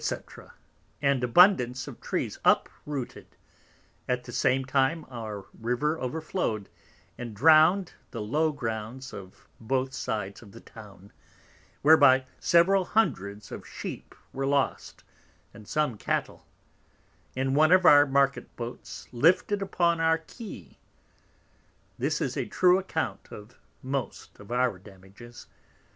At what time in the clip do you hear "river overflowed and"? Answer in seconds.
5.53-7.35